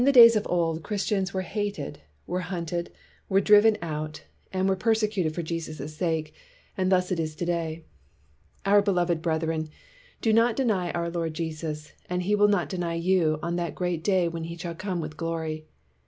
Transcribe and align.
In 0.03 0.11
days 0.11 0.35
of 0.35 0.47
old, 0.49 0.81
Christians 0.81 1.31
were 1.31 1.43
hated, 1.43 1.99
were 2.25 2.39
hunted, 2.39 2.91
were 3.29 3.39
driven 3.39 3.77
out, 3.83 4.23
and 4.51 4.67
were 4.67 4.75
persecuted 4.75 5.35
for 5.35 5.43
Jesus' 5.43 5.95
sake; 5.95 6.33
and 6.75 6.91
thus 6.91 7.11
it 7.11 7.19
is 7.19 7.35
to 7.35 7.45
day. 7.45 7.83
"Our 8.65 8.81
beloved 8.81 9.21
brethren, 9.21 9.69
do 10.19 10.33
not 10.33 10.55
deny 10.55 10.89
our 10.93 11.11
Lord 11.11 11.35
Jesus, 11.35 11.93
and 12.09 12.23
he 12.23 12.33
will 12.33 12.47
not 12.47 12.67
deny 12.67 12.95
you 12.95 13.37
on 13.43 13.57
that 13.57 13.75
great 13.75 14.03
day 14.03 14.27
when 14.27 14.45
he 14.45 14.57
shall 14.57 14.73
come 14.73 15.01
with 15.01 15.17
glory. 15.17 15.67